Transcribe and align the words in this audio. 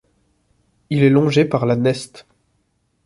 Il 0.89 1.03
est 1.03 1.11
longé 1.11 1.45
par 1.45 1.67
la 1.67 1.75
Neste. 1.75 2.25